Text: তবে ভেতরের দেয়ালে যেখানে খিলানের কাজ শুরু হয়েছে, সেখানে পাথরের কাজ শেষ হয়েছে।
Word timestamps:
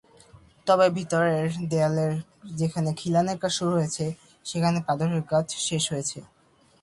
তবে 0.67 0.87
ভেতরের 0.95 1.47
দেয়ালে 1.71 2.07
যেখানে 2.59 2.89
খিলানের 2.99 3.37
কাজ 3.41 3.51
শুরু 3.59 3.71
হয়েছে, 3.77 4.05
সেখানে 4.45 4.77
পাথরের 4.87 5.23
কাজ 5.31 5.45
শেষ 5.67 5.83
হয়েছে। 5.93 6.19